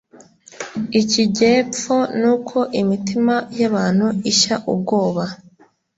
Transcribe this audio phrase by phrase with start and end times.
[0.99, 5.23] ikijyepfo nuko imitima y abantu ishya ubwoba